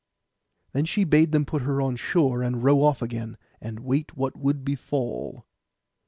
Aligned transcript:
Then 0.71 0.85
she 0.85 1.03
bade 1.03 1.31
them 1.31 1.45
put 1.45 1.61
her 1.61 1.79
on 1.79 1.95
shore, 1.95 2.41
and 2.41 2.63
row 2.63 2.81
off 2.81 3.03
again, 3.03 3.37
and 3.61 3.81
wait 3.81 4.17
what 4.17 4.35
would 4.35 4.65
befall. 4.65 5.45